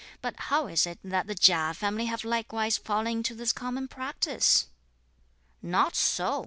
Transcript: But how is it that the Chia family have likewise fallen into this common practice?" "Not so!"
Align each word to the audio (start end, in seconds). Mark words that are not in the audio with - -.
But 0.19 0.33
how 0.49 0.65
is 0.65 0.87
it 0.87 0.97
that 1.03 1.27
the 1.27 1.35
Chia 1.35 1.75
family 1.75 2.05
have 2.05 2.23
likewise 2.23 2.75
fallen 2.75 3.05
into 3.17 3.35
this 3.35 3.53
common 3.53 3.87
practice?" 3.87 4.65
"Not 5.61 5.95
so!" 5.95 6.39